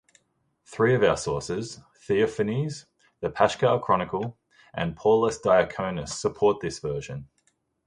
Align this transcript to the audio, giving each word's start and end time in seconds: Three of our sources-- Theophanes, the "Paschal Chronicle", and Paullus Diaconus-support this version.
Three 0.65 0.95
of 0.95 1.03
our 1.03 1.15
sources-- 1.15 1.77
Theophanes, 2.07 2.85
the 3.19 3.29
"Paschal 3.29 3.77
Chronicle", 3.77 4.35
and 4.73 4.95
Paullus 4.95 5.37
Diaconus-support 5.39 6.59
this 6.59 6.79
version. 6.79 7.27